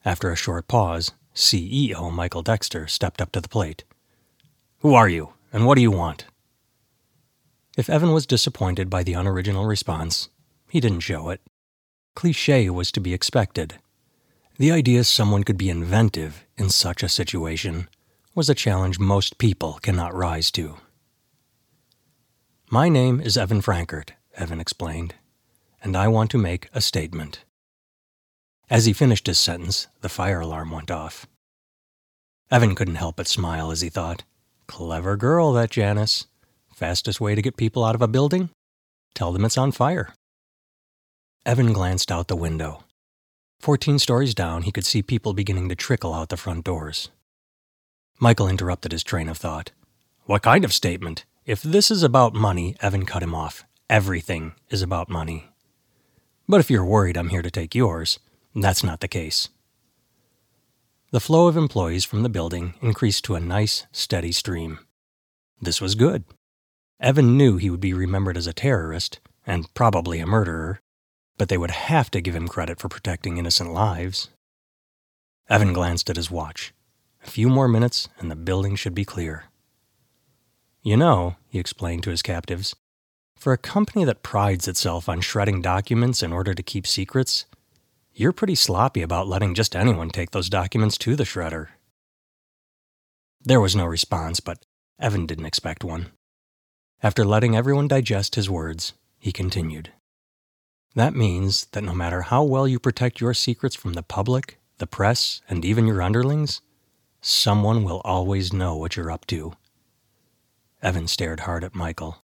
After 0.06 0.32
a 0.32 0.36
short 0.36 0.68
pause, 0.68 1.12
CEO 1.34 2.12
Michael 2.12 2.44
Dexter 2.44 2.88
stepped 2.88 3.22
up 3.22 3.32
to 3.32 3.42
the 3.42 3.50
plate. 3.50 3.84
Who 4.80 4.94
are 4.94 5.10
you, 5.10 5.34
and 5.52 5.66
what 5.66 5.76
do 5.76 5.82
you 5.82 5.92
want? 5.92 6.26
If 7.76 7.90
Evan 7.90 8.12
was 8.12 8.28
disappointed 8.28 8.90
by 8.90 9.02
the 9.04 9.14
unoriginal 9.14 9.66
response, 9.66 10.30
he 10.70 10.80
didn't 10.80 11.00
show 11.00 11.30
it. 11.30 11.42
Cliche 12.16 12.70
was 12.70 12.92
to 12.92 13.02
be 13.02 13.14
expected. 13.14 13.80
The 14.58 14.72
idea 14.72 15.04
someone 15.04 15.44
could 15.44 15.58
be 15.58 15.70
inventive 15.70 16.46
in 16.56 16.70
such 16.70 17.02
a 17.02 17.10
situation 17.10 17.90
was 18.36 18.50
a 18.50 18.56
challenge 18.56 19.00
most 19.00 19.40
people 19.40 19.80
cannot 19.82 20.14
rise 20.14 20.52
to. 20.52 20.78
My 22.70 22.90
name 22.90 23.20
is 23.20 23.38
Evan 23.38 23.62
Frankert, 23.62 24.12
Evan 24.36 24.60
explained, 24.60 25.16
and 25.82 25.96
I 25.96 26.08
want 26.08 26.30
to 26.32 26.38
make 26.38 26.70
a 26.74 26.82
statement. 26.82 27.44
As 28.70 28.86
he 28.86 28.94
finished 28.94 29.28
his 29.28 29.40
sentence, 29.40 29.88
the 30.02 30.10
fire 30.10 30.40
alarm 30.42 30.70
went 30.70 30.92
off. 30.92 31.26
Evan 32.52 32.76
couldn't 32.76 32.96
help 32.96 33.16
but 33.16 33.28
smile 33.28 33.72
as 33.72 33.82
he 33.82 33.90
thought, 33.90 34.24
Clever 34.68 35.18
girl, 35.18 35.54
that 35.54 35.72
Janice. 35.72 36.28
Fastest 36.84 37.22
way 37.22 37.34
to 37.34 37.42
get 37.42 37.56
people 37.56 37.86
out 37.86 37.96
of 37.96 38.02
a 38.02 38.10
building? 38.10 38.50
Tell 39.16 39.32
them 39.32 39.46
it's 39.46 39.58
on 39.58 39.72
fire. 39.72 40.14
Evan 41.46 41.72
glanced 41.72 42.12
out 42.12 42.28
the 42.28 42.36
window. 42.36 42.84
Fourteen 43.62 44.00
stories 44.00 44.36
down, 44.36 44.64
he 44.64 44.72
could 44.74 44.86
see 44.86 45.02
people 45.02 45.32
beginning 45.32 45.70
to 45.70 45.76
trickle 45.76 46.14
out 46.14 46.28
the 46.28 46.36
front 46.36 46.66
doors. 46.66 47.10
Michael 48.20 48.50
interrupted 48.50 48.92
his 48.92 49.02
train 49.02 49.30
of 49.30 49.38
thought. 49.38 49.72
What 50.26 50.42
kind 50.42 50.66
of 50.66 50.74
statement? 50.74 51.24
If 51.46 51.62
this 51.62 51.90
is 51.90 52.04
about 52.04 52.34
money, 52.34 52.76
Evan 52.82 53.06
cut 53.06 53.24
him 53.24 53.34
off. 53.34 53.64
Everything 53.90 54.52
is 54.70 54.82
about 54.82 55.08
money. 55.08 55.52
But 56.50 56.60
if 56.60 56.70
you're 56.70 56.84
worried 56.84 57.16
I'm 57.16 57.30
here 57.30 57.44
to 57.44 57.50
take 57.50 57.74
yours, 57.74 58.20
that's 58.54 58.84
not 58.84 59.00
the 59.00 59.08
case. 59.08 59.48
The 61.12 61.22
flow 61.22 61.48
of 61.48 61.56
employees 61.56 62.04
from 62.04 62.24
the 62.24 62.36
building 62.38 62.74
increased 62.82 63.24
to 63.24 63.36
a 63.36 63.40
nice, 63.40 63.86
steady 63.94 64.34
stream. 64.34 64.80
This 65.62 65.80
was 65.80 65.96
good. 65.96 66.26
Evan 67.04 67.36
knew 67.36 67.58
he 67.58 67.70
would 67.70 67.82
be 67.82 67.94
remembered 67.94 68.38
as 68.38 68.48
a 68.48 68.54
terrorist, 68.54 69.20
and 69.46 69.72
probably 69.74 70.20
a 70.20 70.26
murderer, 70.26 70.80
but 71.38 71.50
they 71.50 71.58
would 71.58 71.72
have 71.72 72.10
to 72.12 72.22
give 72.22 72.34
him 72.34 72.48
credit 72.48 72.80
for 72.80 72.88
protecting 72.88 73.38
innocent 73.38 73.74
lives. 73.74 74.30
Evan 75.50 75.74
glanced 75.74 76.10
at 76.10 76.16
his 76.16 76.32
watch. 76.32 76.74
A 77.26 77.30
few 77.30 77.50
more 77.50 77.68
minutes, 77.68 78.08
and 78.20 78.32
the 78.32 78.38
building 78.38 78.78
should 78.78 78.96
be 78.96 79.04
clear. 79.04 79.46
You 80.82 80.96
know, 80.96 81.36
he 81.50 81.60
explained 81.60 82.04
to 82.04 82.10
his 82.10 82.22
captives, 82.22 82.74
for 83.36 83.52
a 83.52 83.58
company 83.58 84.06
that 84.06 84.24
prides 84.24 84.70
itself 84.70 85.10
on 85.10 85.20
shredding 85.20 85.62
documents 85.62 86.24
in 86.24 86.32
order 86.32 86.54
to 86.54 86.64
keep 86.64 86.88
secrets, 86.88 87.44
you're 88.14 88.32
pretty 88.32 88.56
sloppy 88.56 89.02
about 89.02 89.28
letting 89.28 89.56
just 89.56 89.76
anyone 89.76 90.10
take 90.10 90.32
those 90.32 90.48
documents 90.48 90.98
to 91.00 91.18
the 91.18 91.26
shredder. 91.26 91.68
There 93.42 93.60
was 93.60 93.76
no 93.76 93.86
response, 93.86 94.40
but 94.40 94.66
Evan 94.98 95.26
didn't 95.26 95.48
expect 95.48 95.84
one. 95.84 96.12
After 97.04 97.26
letting 97.26 97.54
everyone 97.54 97.90
digest 97.90 98.36
his 98.36 98.50
words, 98.50 98.94
he 99.20 99.34
continued. 99.34 99.92
That 100.96 101.14
means 101.14 101.66
that 101.74 101.84
no 101.84 101.94
matter 101.94 102.22
how 102.22 102.44
well 102.44 102.66
you 102.66 102.80
protect 102.80 103.20
your 103.20 103.34
secrets 103.34 103.76
from 103.76 103.92
the 103.92 104.04
public, 104.04 104.58
the 104.78 104.88
press, 104.88 105.42
and 105.50 105.66
even 105.66 105.86
your 105.86 106.02
underlings, 106.02 106.62
someone 107.20 107.84
will 107.84 108.02
always 108.06 108.54
know 108.54 108.78
what 108.78 108.96
you're 108.96 109.12
up 109.12 109.28
to. 109.28 109.52
Evan 110.82 111.10
stared 111.10 111.42
hard 111.42 111.66
at 111.66 111.76
Michael. 111.76 112.24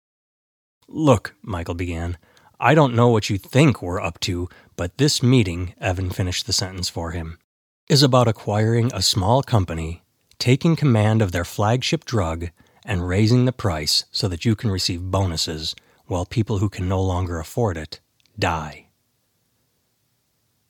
Look, 0.90 1.36
Michael 1.42 1.76
began, 1.76 2.18
I 2.60 2.76
don't 2.76 2.96
know 2.96 3.08
what 3.08 3.30
you 3.30 3.38
think 3.38 3.82
we're 3.82 4.02
up 4.02 4.20
to, 4.22 4.50
but 4.76 4.98
this 4.98 5.24
meeting, 5.24 5.74
Evan 5.80 6.10
finished 6.10 6.48
the 6.48 6.54
sentence 6.54 6.90
for 6.90 7.12
him, 7.12 7.40
is 7.88 8.04
about 8.04 8.28
acquiring 8.28 8.92
a 8.94 9.02
small 9.02 9.42
company, 9.42 10.04
taking 10.38 10.76
command 10.76 11.22
of 11.22 11.32
their 11.32 11.46
flagship 11.46 12.04
drug, 12.04 12.50
and 12.86 13.08
raising 13.08 13.46
the 13.46 13.52
price 13.52 14.06
so 14.12 14.28
that 14.28 14.46
you 14.46 14.56
can 14.56 14.70
receive 14.70 15.12
bonuses 15.12 15.76
while 16.06 16.26
people 16.26 16.60
who 16.60 16.70
can 16.70 16.88
no 16.88 17.02
longer 17.02 17.40
afford 17.40 17.76
it 17.76 18.00
die. 18.38 18.88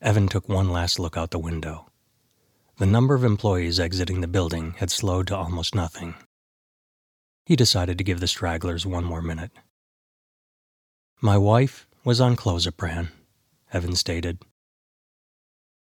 Evan 0.01 0.27
took 0.27 0.47
one 0.47 0.69
last 0.69 0.97
look 0.97 1.17
out 1.17 1.31
the 1.31 1.39
window. 1.39 1.91
The 2.77 2.85
number 2.85 3.15
of 3.15 3.23
employees 3.23 3.79
exiting 3.79 4.21
the 4.21 4.27
building 4.27 4.75
had 4.77 4.91
slowed 4.91 5.27
to 5.27 5.37
almost 5.37 5.75
nothing. 5.75 6.15
He 7.45 7.55
decided 7.55 7.97
to 7.97 8.03
give 8.03 8.19
the 8.19 8.27
stragglers 8.27 8.85
one 8.85 9.03
more 9.03 9.21
minute. 9.21 9.51
My 11.21 11.37
wife 11.37 11.87
was 12.03 12.21
on 12.21 12.35
clozapran, 12.35 13.09
Evan 13.73 13.95
stated. 13.95 14.39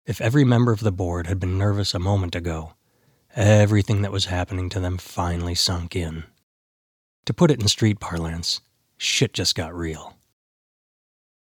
If 0.07 0.21
every 0.21 0.45
member 0.45 0.73
of 0.73 0.81
the 0.81 0.93
board 0.93 1.27
had 1.27 1.39
been 1.39 1.59
nervous 1.59 1.95
a 1.95 1.99
moment 1.99 2.35
ago, 2.35 2.75
everything 3.35 4.03
that 4.03 4.13
was 4.13 4.27
happening 4.27 4.69
to 4.71 4.81
them 4.81 4.99
finally 4.99 5.55
sunk 5.55 5.95
in. 5.95 6.25
To 7.27 7.35
put 7.35 7.51
it 7.51 7.61
in 7.61 7.69
street 7.69 8.01
parlance, 8.01 8.61
shit 8.97 9.33
just 9.33 9.55
got 9.55 9.75
real. 9.75 10.17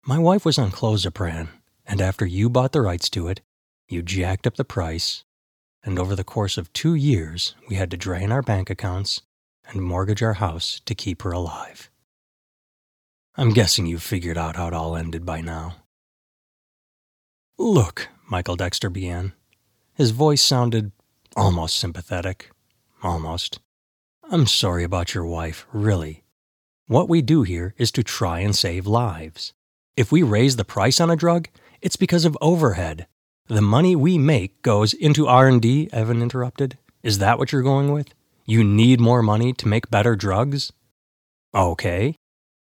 My 0.04 0.18
wife 0.18 0.44
was 0.44 0.58
on 0.58 0.70
clozapran, 0.70 1.48
and 1.84 2.00
after 2.00 2.24
you 2.24 2.48
bought 2.48 2.72
the 2.72 2.80
rights 2.80 3.10
to 3.10 3.28
it, 3.28 3.40
you 3.88 4.02
jacked 4.02 4.46
up 4.46 4.56
the 4.56 4.64
price, 4.64 5.24
and 5.84 5.98
over 5.98 6.16
the 6.16 6.24
course 6.24 6.56
of 6.56 6.72
two 6.72 6.94
years, 6.94 7.54
we 7.68 7.76
had 7.76 7.90
to 7.90 7.96
drain 7.96 8.32
our 8.32 8.42
bank 8.42 8.70
accounts 8.70 9.22
and 9.68 9.82
mortgage 9.82 10.22
our 10.22 10.34
house 10.34 10.80
to 10.86 10.94
keep 10.94 11.22
her 11.22 11.32
alive. 11.32 11.90
I'm 13.36 13.50
guessing 13.50 13.86
you've 13.86 14.02
figured 14.02 14.38
out 14.38 14.56
how 14.56 14.68
it 14.68 14.74
all 14.74 14.96
ended 14.96 15.26
by 15.26 15.40
now. 15.40 15.76
Look, 17.58 18.08
Michael 18.28 18.56
Dexter 18.56 18.90
began. 18.90 19.32
His 19.94 20.10
voice 20.10 20.42
sounded 20.42 20.92
almost 21.36 21.78
sympathetic. 21.78 22.50
Almost. 23.02 23.60
I'm 24.30 24.46
sorry 24.46 24.82
about 24.82 25.14
your 25.14 25.26
wife, 25.26 25.66
really. 25.72 26.24
What 26.88 27.08
we 27.08 27.22
do 27.22 27.42
here 27.42 27.74
is 27.76 27.92
to 27.92 28.02
try 28.02 28.40
and 28.40 28.56
save 28.56 28.86
lives. 28.86 29.52
If 29.96 30.10
we 30.10 30.22
raise 30.22 30.56
the 30.56 30.64
price 30.64 31.00
on 31.00 31.10
a 31.10 31.16
drug, 31.16 31.48
it's 31.80 31.96
because 31.96 32.24
of 32.24 32.38
overhead. 32.40 33.06
The 33.48 33.60
money 33.60 33.94
we 33.94 34.18
make 34.18 34.62
goes 34.62 34.92
into 34.94 35.28
R&D, 35.28 35.90
Evan 35.92 36.22
interrupted. 36.22 36.78
Is 37.02 37.18
that 37.18 37.38
what 37.38 37.52
you're 37.52 37.62
going 37.62 37.92
with? 37.92 38.08
You 38.46 38.64
need 38.64 38.98
more 38.98 39.22
money 39.22 39.52
to 39.52 39.68
make 39.68 39.90
better 39.90 40.16
drugs? 40.16 40.72
Okay. 41.54 42.16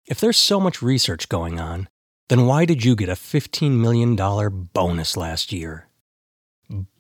If 0.07 0.21
there's 0.21 0.37
so 0.37 0.61
much 0.61 0.83
research 0.83 1.29
going 1.29 1.61
on, 1.61 1.89
then 2.29 2.45
why 2.47 2.65
did 2.65 2.85
you 2.85 2.97
get 2.97 3.09
a 3.09 3.13
$15 3.13 3.73
million 3.79 4.17
bonus 4.73 5.17
last 5.17 5.53
year? 5.53 5.89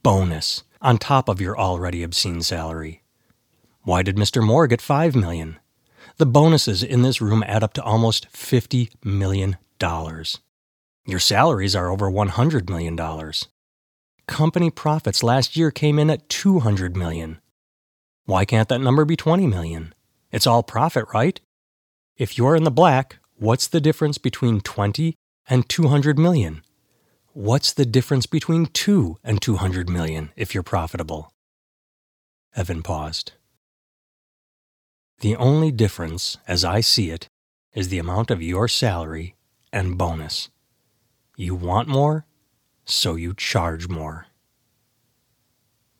Bonus, 0.02 0.62
on 0.80 0.98
top 0.98 1.28
of 1.28 1.40
your 1.40 1.58
already 1.58 2.02
obscene 2.02 2.42
salary. 2.42 3.02
Why 3.82 4.02
did 4.02 4.16
Mr. 4.16 4.44
Moore 4.44 4.66
get 4.66 4.80
5 4.80 5.16
million? 5.16 5.58
The 6.18 6.26
bonuses 6.26 6.82
in 6.82 7.02
this 7.02 7.20
room 7.20 7.44
add 7.46 7.62
up 7.62 7.72
to 7.74 7.82
almost 7.82 8.30
$50 8.32 8.90
million. 9.04 9.56
Your 11.06 11.18
salaries 11.18 11.76
are 11.76 11.90
over 11.90 12.10
$100 12.10 12.68
million. 12.68 13.32
Company 14.26 14.70
profits 14.70 15.22
last 15.22 15.56
year 15.56 15.70
came 15.70 15.98
in 15.98 16.10
at 16.10 16.28
200 16.28 16.96
million. 16.96 17.40
Why 18.26 18.44
can't 18.44 18.68
that 18.68 18.80
number 18.80 19.04
be 19.04 19.16
20 19.16 19.46
million? 19.46 19.94
It's 20.30 20.46
all 20.46 20.62
profit, 20.62 21.06
right? 21.14 21.40
If 22.18 22.36
you're 22.36 22.56
in 22.56 22.64
the 22.64 22.70
black, 22.70 23.20
what's 23.36 23.66
the 23.66 23.80
difference 23.80 24.18
between 24.18 24.60
20 24.60 25.14
and 25.48 25.66
200 25.68 26.18
million? 26.18 26.62
What's 27.38 27.72
the 27.72 27.86
difference 27.86 28.26
between 28.26 28.66
2 28.66 29.18
and 29.22 29.40
200 29.40 29.88
million 29.88 30.30
if 30.34 30.54
you're 30.54 30.64
profitable? 30.64 31.32
Evan 32.56 32.82
paused. 32.82 33.34
The 35.20 35.36
only 35.36 35.70
difference, 35.70 36.36
as 36.48 36.64
I 36.64 36.80
see 36.80 37.10
it, 37.10 37.28
is 37.72 37.90
the 37.90 38.00
amount 38.00 38.32
of 38.32 38.42
your 38.42 38.66
salary 38.66 39.36
and 39.72 39.96
bonus. 39.96 40.48
You 41.36 41.54
want 41.54 41.86
more, 41.86 42.26
so 42.84 43.14
you 43.14 43.34
charge 43.34 43.86
more. 43.86 44.26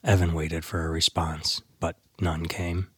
Evan 0.03 0.33
waited 0.33 0.65
for 0.65 0.85
a 0.85 0.91
response, 0.91 1.63
but 1.79 1.99
none 2.21 2.47
came. 2.47 2.89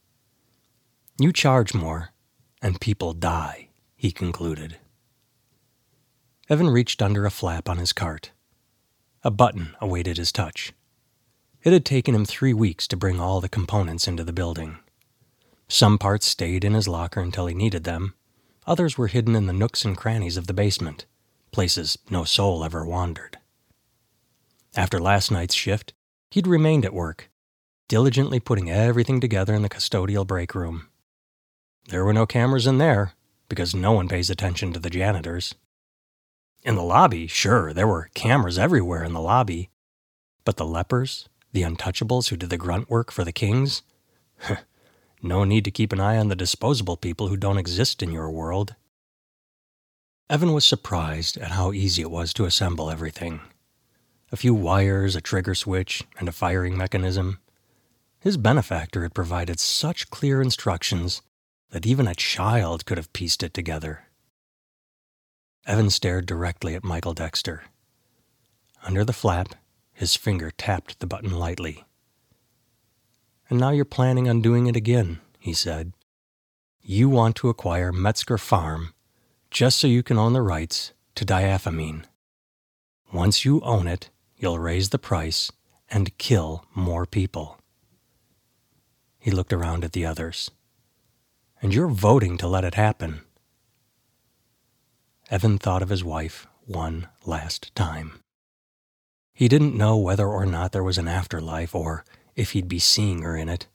You 1.18 1.30
charge 1.30 1.74
more, 1.74 2.14
and 2.62 2.80
people 2.80 3.12
die, 3.12 3.68
he 3.96 4.10
concluded. 4.10 4.78
Evan 6.50 6.68
reached 6.68 7.00
under 7.00 7.24
a 7.24 7.30
flap 7.30 7.68
on 7.68 7.78
his 7.78 7.92
cart. 7.92 8.32
A 9.22 9.30
button 9.30 9.76
awaited 9.80 10.16
his 10.16 10.32
touch. 10.32 10.72
It 11.62 11.72
had 11.72 11.84
taken 11.84 12.12
him 12.12 12.24
three 12.24 12.52
weeks 12.52 12.88
to 12.88 12.96
bring 12.96 13.20
all 13.20 13.40
the 13.40 13.48
components 13.48 14.08
into 14.08 14.24
the 14.24 14.32
building. 14.32 14.78
Some 15.68 15.96
parts 15.96 16.26
stayed 16.26 16.64
in 16.64 16.74
his 16.74 16.88
locker 16.88 17.20
until 17.20 17.46
he 17.46 17.54
needed 17.54 17.84
them, 17.84 18.14
others 18.66 18.98
were 18.98 19.06
hidden 19.06 19.36
in 19.36 19.46
the 19.46 19.52
nooks 19.52 19.84
and 19.84 19.96
crannies 19.96 20.36
of 20.36 20.48
the 20.48 20.52
basement, 20.52 21.06
places 21.52 21.96
no 22.10 22.24
soul 22.24 22.64
ever 22.64 22.84
wandered. 22.84 23.38
After 24.74 24.98
last 24.98 25.30
night's 25.30 25.54
shift, 25.54 25.92
he'd 26.32 26.48
remained 26.48 26.84
at 26.84 26.92
work, 26.92 27.30
diligently 27.86 28.40
putting 28.40 28.68
everything 28.68 29.20
together 29.20 29.54
in 29.54 29.62
the 29.62 29.68
custodial 29.68 30.26
break 30.26 30.56
room. 30.56 30.88
There 31.90 32.04
were 32.04 32.12
no 32.12 32.26
cameras 32.26 32.66
in 32.66 32.78
there, 32.78 33.12
because 33.48 33.72
no 33.72 33.92
one 33.92 34.08
pays 34.08 34.30
attention 34.30 34.72
to 34.72 34.80
the 34.80 34.90
janitors. 34.90 35.54
In 36.62 36.74
the 36.74 36.82
lobby, 36.82 37.26
sure, 37.26 37.72
there 37.72 37.86
were 37.86 38.10
cameras 38.14 38.58
everywhere 38.58 39.02
in 39.02 39.14
the 39.14 39.20
lobby. 39.20 39.70
But 40.44 40.56
the 40.56 40.66
lepers, 40.66 41.28
the 41.52 41.62
untouchables 41.62 42.28
who 42.28 42.36
did 42.36 42.50
the 42.50 42.58
grunt 42.58 42.90
work 42.90 43.10
for 43.10 43.24
the 43.24 43.32
kings, 43.32 43.82
no 45.22 45.44
need 45.44 45.64
to 45.64 45.70
keep 45.70 45.92
an 45.92 46.00
eye 46.00 46.18
on 46.18 46.28
the 46.28 46.36
disposable 46.36 46.96
people 46.96 47.28
who 47.28 47.36
don't 47.36 47.58
exist 47.58 48.02
in 48.02 48.12
your 48.12 48.30
world. 48.30 48.74
Evan 50.28 50.52
was 50.52 50.64
surprised 50.64 51.38
at 51.38 51.52
how 51.52 51.72
easy 51.72 52.02
it 52.02 52.10
was 52.10 52.32
to 52.34 52.44
assemble 52.44 52.90
everything. 52.90 53.40
A 54.30 54.36
few 54.36 54.54
wires, 54.54 55.16
a 55.16 55.20
trigger 55.20 55.54
switch, 55.54 56.04
and 56.18 56.28
a 56.28 56.32
firing 56.32 56.76
mechanism. 56.76 57.40
His 58.20 58.36
benefactor 58.36 59.02
had 59.02 59.14
provided 59.14 59.58
such 59.58 60.10
clear 60.10 60.42
instructions 60.42 61.22
that 61.70 61.86
even 61.86 62.06
a 62.06 62.14
child 62.14 62.84
could 62.84 62.98
have 62.98 63.12
pieced 63.12 63.42
it 63.42 63.54
together. 63.54 64.04
Evan 65.70 65.88
stared 65.88 66.26
directly 66.26 66.74
at 66.74 66.82
Michael 66.82 67.14
Dexter. 67.14 67.62
Under 68.82 69.04
the 69.04 69.12
flap, 69.12 69.54
his 69.92 70.16
finger 70.16 70.50
tapped 70.50 70.98
the 70.98 71.06
button 71.06 71.30
lightly. 71.30 71.84
And 73.48 73.60
now 73.60 73.70
you're 73.70 73.84
planning 73.84 74.28
on 74.28 74.42
doing 74.42 74.66
it 74.66 74.74
again, 74.74 75.20
he 75.38 75.52
said. 75.52 75.92
You 76.82 77.08
want 77.08 77.36
to 77.36 77.50
acquire 77.50 77.92
Metzger 77.92 78.36
Farm 78.36 78.94
just 79.48 79.78
so 79.78 79.86
you 79.86 80.02
can 80.02 80.18
own 80.18 80.32
the 80.32 80.42
rights 80.42 80.92
to 81.14 81.24
diaphamine. 81.24 82.02
Once 83.12 83.44
you 83.44 83.60
own 83.60 83.86
it, 83.86 84.10
you'll 84.36 84.58
raise 84.58 84.88
the 84.88 84.98
price 84.98 85.52
and 85.88 86.18
kill 86.18 86.64
more 86.74 87.06
people. 87.06 87.60
He 89.20 89.30
looked 89.30 89.52
around 89.52 89.84
at 89.84 89.92
the 89.92 90.04
others. 90.04 90.50
And 91.62 91.72
you're 91.72 91.86
voting 91.86 92.38
to 92.38 92.48
let 92.48 92.64
it 92.64 92.74
happen. 92.74 93.20
Evan 95.30 95.58
thought 95.58 95.80
of 95.82 95.90
his 95.90 96.02
wife 96.02 96.48
one 96.66 97.06
last 97.24 97.72
time. 97.76 98.20
He 99.32 99.46
didn't 99.46 99.76
know 99.76 99.96
whether 99.96 100.26
or 100.26 100.44
not 100.44 100.72
there 100.72 100.82
was 100.82 100.98
an 100.98 101.06
afterlife 101.06 101.72
or 101.72 102.04
if 102.34 102.50
he'd 102.50 102.66
be 102.66 102.80
seeing 102.80 103.22
her 103.22 103.36
in 103.36 103.48
it, 103.48 103.68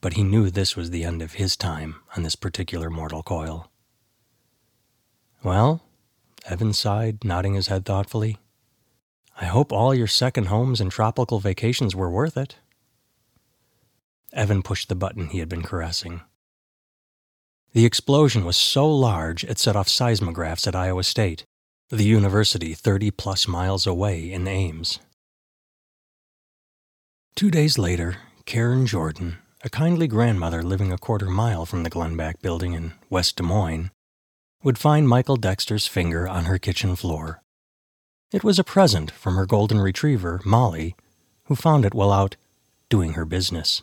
but 0.00 0.14
he 0.14 0.24
knew 0.24 0.50
this 0.50 0.74
was 0.74 0.90
the 0.90 1.04
end 1.04 1.22
of 1.22 1.34
his 1.34 1.56
time 1.56 2.00
on 2.16 2.24
this 2.24 2.34
particular 2.34 2.90
mortal 2.90 3.22
coil. 3.22 3.70
Well, 5.44 5.84
Evan 6.44 6.72
sighed, 6.72 7.24
nodding 7.24 7.54
his 7.54 7.68
head 7.68 7.84
thoughtfully. 7.84 8.38
I 9.40 9.44
hope 9.44 9.72
all 9.72 9.94
your 9.94 10.08
second 10.08 10.46
homes 10.46 10.80
and 10.80 10.90
tropical 10.90 11.38
vacations 11.38 11.94
were 11.94 12.10
worth 12.10 12.36
it. 12.36 12.56
Evan 14.32 14.62
pushed 14.62 14.88
the 14.88 14.96
button 14.96 15.28
he 15.28 15.38
had 15.38 15.48
been 15.48 15.62
caressing. 15.62 16.22
The 17.78 17.86
explosion 17.86 18.44
was 18.44 18.56
so 18.56 18.90
large 18.90 19.44
it 19.44 19.56
set 19.56 19.76
off 19.76 19.86
seismographs 19.86 20.66
at 20.66 20.74
Iowa 20.74 21.04
State, 21.04 21.44
the 21.90 22.02
university 22.02 22.74
30 22.74 23.12
plus 23.12 23.46
miles 23.46 23.86
away 23.86 24.32
in 24.32 24.48
Ames. 24.48 24.98
Two 27.36 27.52
days 27.52 27.78
later, 27.78 28.16
Karen 28.46 28.84
Jordan, 28.84 29.38
a 29.62 29.70
kindly 29.70 30.08
grandmother 30.08 30.60
living 30.60 30.90
a 30.90 30.98
quarter 30.98 31.30
mile 31.30 31.64
from 31.66 31.84
the 31.84 31.88
Glenback 31.88 32.42
building 32.42 32.72
in 32.72 32.94
West 33.10 33.36
Des 33.36 33.44
Moines, 33.44 33.92
would 34.64 34.76
find 34.76 35.08
Michael 35.08 35.36
Dexter's 35.36 35.86
finger 35.86 36.26
on 36.26 36.46
her 36.46 36.58
kitchen 36.58 36.96
floor. 36.96 37.42
It 38.32 38.42
was 38.42 38.58
a 38.58 38.64
present 38.64 39.12
from 39.12 39.36
her 39.36 39.46
golden 39.46 39.78
retriever, 39.78 40.40
Molly, 40.44 40.96
who 41.44 41.54
found 41.54 41.84
it 41.84 41.94
while 41.94 42.10
out 42.10 42.34
doing 42.88 43.12
her 43.12 43.24
business. 43.24 43.82